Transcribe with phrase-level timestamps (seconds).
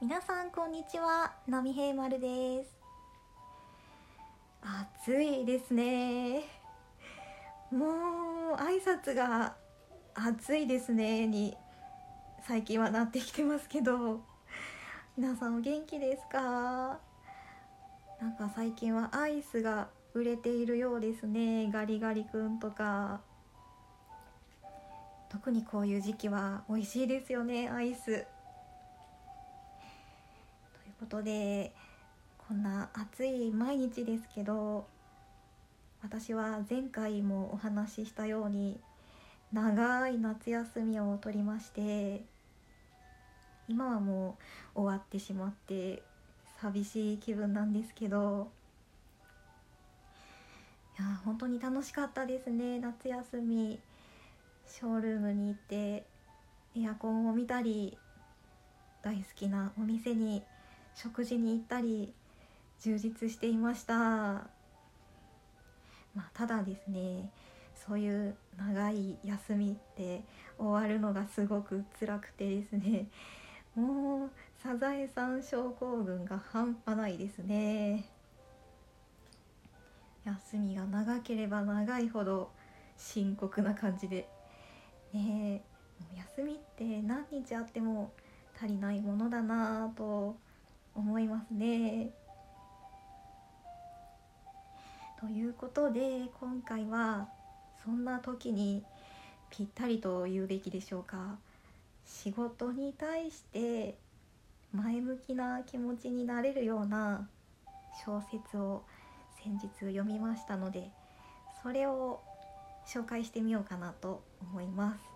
[0.00, 2.70] 皆さんこんにちは波平丸です。
[5.02, 6.44] 暑いですね。
[7.72, 7.86] も
[8.52, 9.56] う挨拶が
[10.14, 11.56] 暑いですねに
[12.46, 14.20] 最近はなってきてますけど。
[15.16, 17.00] 皆さんお元気ですか？
[18.20, 23.20] なんか最近はアイスが売れているようですねガリガリ君とか。
[25.28, 28.24] 特にこういう時期は美味しいですよねアイス。
[30.98, 31.72] ことで
[32.36, 34.86] こんな暑い毎日ですけど
[36.02, 38.78] 私は前回もお話ししたように
[39.52, 42.22] 長い夏休みを取りまして
[43.68, 44.36] 今はも
[44.74, 46.02] う終わってしまって
[46.60, 48.50] 寂しい気分なんですけど
[50.98, 53.78] いや本当に楽しかったですね夏休み。
[54.68, 56.04] ショールームに行って
[56.76, 57.96] エアコンを見たり
[59.02, 60.42] 大好きなお店に
[61.00, 62.12] 食事に行ったり
[62.80, 64.42] 充実していました、ま
[66.16, 67.30] あ、ただですね
[67.76, 70.24] そういう長い休みって
[70.58, 73.06] 終わるのがすごく辛くてですね
[73.76, 78.04] もうサザエさん症候群が半端ないですね。
[80.24, 82.50] 休みが長ければ長いほど
[82.96, 84.28] 深刻な感じで。
[85.12, 85.62] ね
[86.00, 88.10] もう休みって何日あっても
[88.56, 90.36] 足りないものだなぁと
[90.98, 92.10] 思いますね。
[95.20, 97.28] ということで今回は
[97.84, 98.84] そんな時に
[99.50, 101.38] ぴったりと言うべきでしょうか
[102.04, 103.96] 仕事に対して
[104.72, 107.28] 前向きな気持ちになれるような
[108.04, 108.82] 小説を
[109.42, 110.90] 先日読みましたので
[111.62, 112.20] それを
[112.86, 115.07] 紹介してみようかなと思います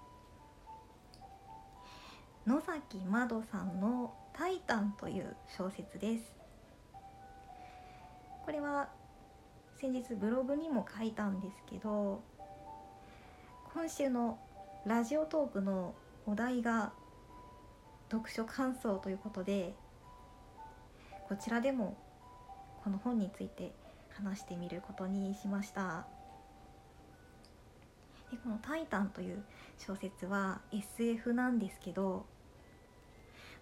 [2.47, 6.35] 野崎まどさんの「タイタン」という小説です。
[8.45, 8.89] これは
[9.77, 12.23] 先日ブログにも書いたんですけど
[13.73, 14.39] 今週の
[14.85, 15.95] ラジオトークの
[16.27, 16.93] お題が
[18.11, 19.75] 読書感想ということで
[21.29, 21.97] こちらでも
[22.83, 23.73] この本について
[24.11, 26.07] 話してみることにしました。
[28.33, 29.45] でこの「タイタン」という
[29.77, 32.25] 小説は SF なんですけど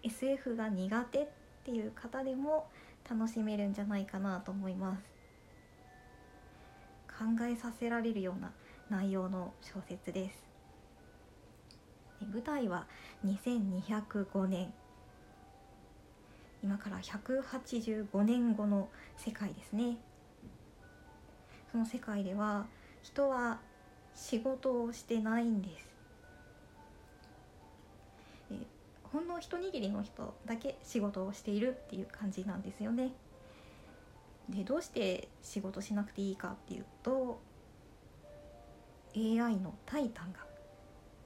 [0.04, 1.28] SF が苦手っ
[1.64, 2.70] ていう方でも
[3.08, 5.02] 楽しめるんじゃないかなと思います。
[7.08, 8.52] 考えさせられるような
[8.88, 10.48] 内容の小説です。
[12.32, 12.86] 舞台は
[13.24, 14.72] 2205年。
[16.62, 19.98] 今から185年後の世界ですね。
[21.70, 22.66] その世界では
[23.02, 23.60] 人は
[24.14, 25.90] 仕事をしてないんです。
[29.12, 33.10] ほんの一握りの人だけ仕事をしているっていう感じなんですよね。
[34.48, 37.40] でどうして仕事しなくていいかっていうと
[39.16, 40.40] AI のタイタンが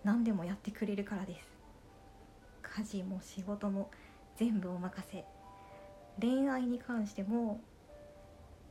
[0.03, 1.47] 何でもやってくれるからです。
[2.63, 3.91] 家事も仕事も
[4.37, 5.25] 全部お任せ。
[6.21, 7.61] 恋愛に関しても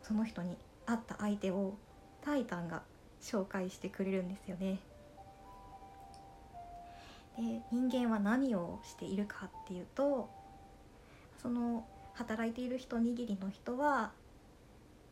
[0.02, 1.76] その人に合った相手を
[2.22, 2.84] タイタンが
[3.24, 4.80] 紹介してくれるんですよね。
[7.38, 10.30] で人間は何をしているかっていうと
[11.42, 14.12] その働いている一握りの人は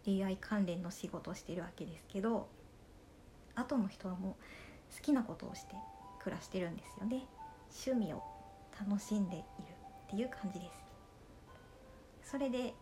[0.08, 2.48] AI 関連の仕事をしているわけですけど
[3.56, 5.76] 後の人はもう好きなことをして
[6.22, 7.26] 暮らしてるんですよね。
[7.86, 8.24] 趣味を
[8.80, 9.44] 楽しんでいる
[10.08, 10.66] っていう感じで
[12.24, 12.30] す。
[12.32, 12.74] それで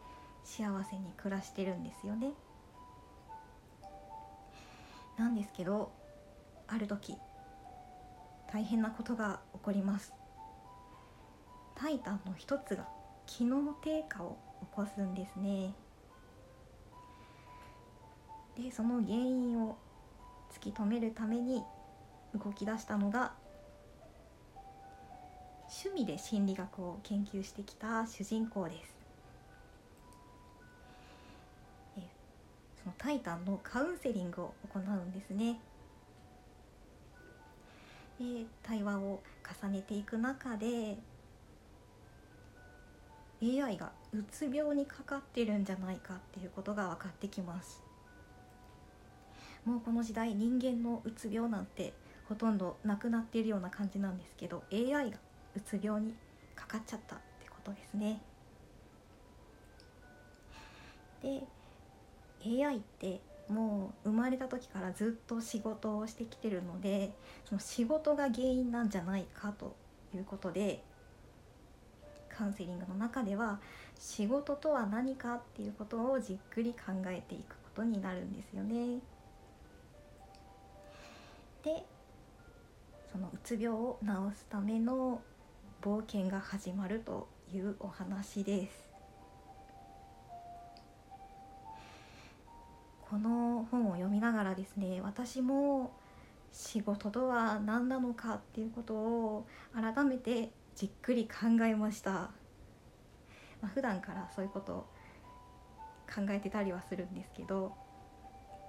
[0.44, 2.34] 幸せに暮らしてるんですよね。
[5.20, 5.92] なんですけど
[6.68, 7.16] ある時
[8.52, 10.14] 大変なことが起こります。
[11.76, 12.88] タイタンの一つが
[13.28, 15.74] 機能低下を起こすんですね。
[18.58, 19.78] でその原因を
[20.52, 21.64] 突き止めるために
[22.34, 23.34] 動き出したのが
[25.84, 28.99] 趣味で心理学を研究してきた主人公です。
[33.00, 35.60] タイタンのカウンセリングを行うんですね。
[38.20, 39.24] で対話を
[39.64, 40.98] 重ねていく中で
[43.42, 47.82] AI がうつ病にかかってるんじゃないかっていうことが分かってきます。
[49.66, 51.94] もうこの時代人間のうつ病なんて
[52.28, 55.18] ほとんどなくなっているような感じなんですけど AI が
[55.56, 56.14] うつ病に
[56.56, 58.22] かかっちゃったってことですね。
[61.22, 61.44] で
[62.46, 67.12] AI ってもう生まれた時からずっと仕事をしてきてるので
[67.46, 69.76] その仕事が原因なんじゃないかと
[70.16, 70.84] いうことで
[72.30, 73.60] カウンセリングの中では
[74.00, 79.00] 仕事とは何かっていうことをじっくり考えていくことになるんですよね。
[81.64, 81.84] で
[83.12, 84.08] そのうつ病を治
[84.38, 85.22] すための
[85.82, 88.89] 冒険が始まるというお話です。
[93.10, 95.92] この本を読みながらですね私も
[96.52, 102.32] 仕事とは何なのかっていうことを改めてじっくり考えました、ま
[103.64, 104.76] あ、普段からそういうことを
[106.14, 107.74] 考えてたりはするんですけど、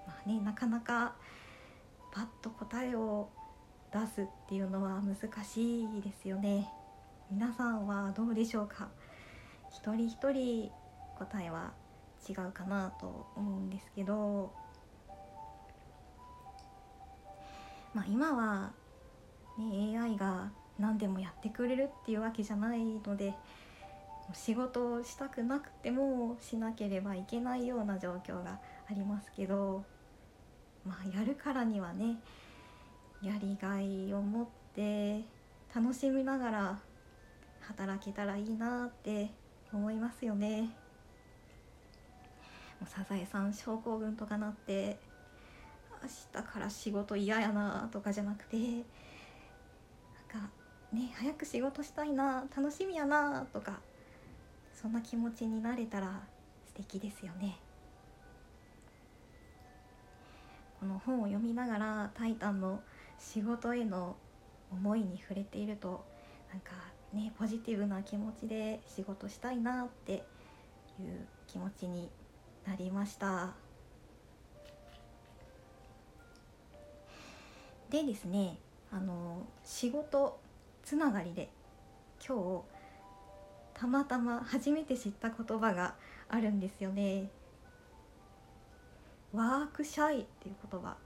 [0.07, 1.15] まあね、なかなか
[2.13, 3.31] パッと答えを
[3.93, 6.69] 出すっていうのは難しいですよね。
[7.31, 8.89] 皆さんはどうでしょうか？
[9.71, 10.71] 一人一人
[11.19, 11.73] 答えは
[12.29, 14.53] 違うかなと思うんですけど
[17.95, 18.73] まあ今は、
[19.59, 23.35] ね、AI が何でもやってくれるっていうわけじゃないので
[24.33, 28.59] 仕事をしたくなくてもしなければいけないような状況が
[28.89, 29.85] ありますけど
[30.87, 32.17] まあやるからにはね
[33.23, 35.23] やりがいを持って
[35.75, 36.79] 楽しみながら
[37.61, 39.31] 働けたらいいなって
[39.73, 40.80] 思いますよね。
[42.81, 44.99] もうサザエさん症候群とかなって
[46.03, 46.09] 明
[46.43, 50.51] 日から仕事嫌やなとかじゃなくてなんか
[50.93, 53.81] ね早く仕事したいな楽しみやなとか
[54.75, 56.23] そんな気持ちになれたら
[56.67, 57.59] 素敵ですよね。
[60.81, 62.83] この本を読みながら「タイタン」の
[63.19, 64.17] 仕事への
[64.73, 66.03] 思いに触れていると
[66.51, 66.73] なんか
[67.13, 70.25] ねポジティブな気持ちで仕事したいなって
[70.99, 72.11] いう気持ちに
[72.67, 73.51] なりました。
[77.91, 78.59] でですね
[78.93, 80.39] あの仕事
[80.85, 81.51] つながりで
[82.27, 82.63] 今
[83.75, 85.95] 日たまたま初めて知った言葉が
[86.29, 87.31] あるんですよね。
[89.33, 90.97] ワークシャイっていう言葉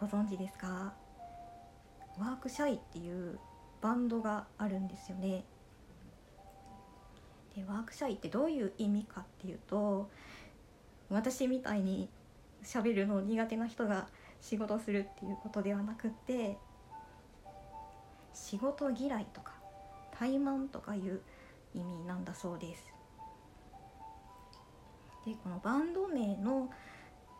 [0.00, 0.94] ご存知ですか？
[2.18, 3.38] ワークシャイっていう
[3.80, 5.44] バンドがあるんですよね。
[7.54, 10.10] でワークシャイってどういう意味かっていうと
[11.10, 12.08] 私みたいに
[12.64, 14.08] 喋るの苦手な人が
[14.40, 16.58] 仕事するっていうことではなくって
[18.34, 19.52] 仕事嫌いとか
[20.18, 21.20] 怠慢とかいう
[21.74, 22.92] 意味なんだそうです。
[25.26, 26.70] でこのバンド名の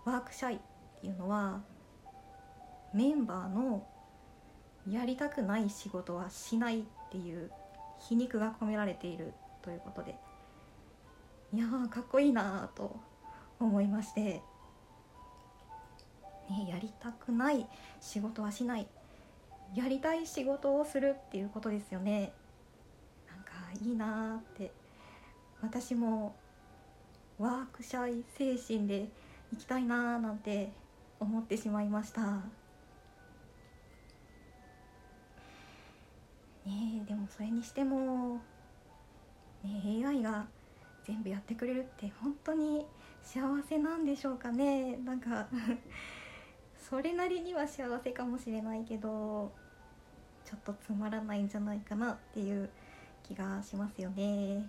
[0.04, 0.58] ワークシャイっ
[1.00, 1.62] ていうのは
[2.92, 3.86] メンバーの
[4.88, 7.50] やりたくない仕事はしないっていう
[7.98, 9.32] 皮肉が込められている
[9.62, 10.16] ということで
[11.52, 12.96] いやーかっこいいなと
[13.58, 14.42] 思いまして、
[16.50, 17.66] ね、やりたくない
[18.00, 18.86] 仕事はしない。
[19.74, 22.32] やりたい仕事をするっていうことですよね。
[23.28, 24.70] なんかいいなって。
[25.62, 26.36] 私も
[27.38, 29.08] ワークシャイ精神で
[29.52, 30.70] 行きたいなーなんて
[31.18, 32.42] 思ってしまいました。
[36.66, 38.40] ねでもそれにしても、
[39.62, 40.46] ね、AI が
[41.04, 42.84] 全部やってくれるって本当に
[43.26, 45.48] 幸せなんでしょうかねなんか
[46.88, 49.52] それなりには幸せかもしれないけど
[50.44, 52.70] ちょっとつまらないんじゃないかなっていう
[53.24, 54.54] 気がしますよね。
[54.54, 54.66] なん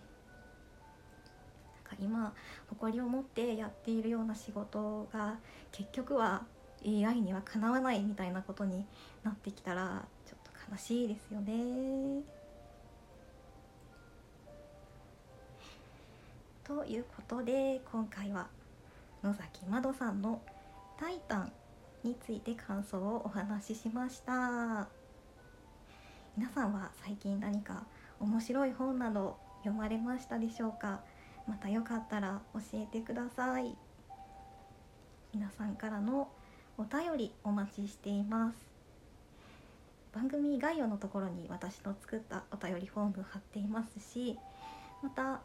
[1.83, 2.33] か今
[2.67, 5.37] 誇りを持ってやっているような仕事が
[5.71, 6.43] 結局は
[6.83, 8.85] AI にはかなわないみたいなことに
[9.23, 12.23] なってきたらちょっと悲しいですよね。
[16.67, 18.49] ということで今回は
[19.23, 20.41] 野崎まどさんの
[20.99, 21.53] 「タイタン」
[22.03, 24.89] について感想をお話ししました。
[26.35, 27.85] 皆さんは最近何か
[28.19, 30.99] 面白い本など読まれましたでしょうか？
[31.47, 33.77] またよかったら教えてください。
[35.33, 36.27] 皆さんからの
[36.77, 38.57] お便りお待ちしています。
[40.11, 44.37] 番組概要のところに私の作ったお便りフォーム貼っていますし
[45.01, 45.39] また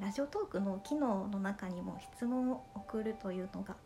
[0.00, 3.76] ラジオトークの機能の中にも質問を送るというのが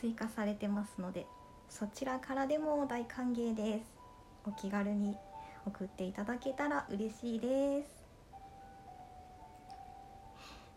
[0.00, 1.26] 追加されてますので
[1.68, 3.84] そちらからでも大歓迎です。
[4.44, 5.16] お気軽に
[5.66, 8.00] 送っていただけたら嬉しいです。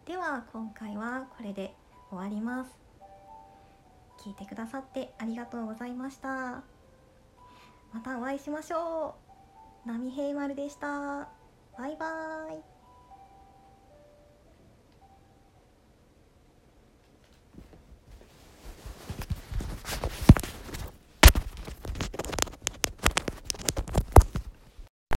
[0.06, 1.74] では今回はこれで
[2.10, 2.72] 終わります。
[4.20, 6.64] 聞いてくださってありがとうございました。
[7.92, 9.16] またお会いしましょ
[9.86, 9.88] う。
[9.88, 11.30] 波平丸でした。
[11.78, 12.73] バイバーイ。